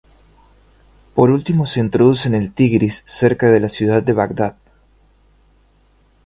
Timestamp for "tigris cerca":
2.55-3.51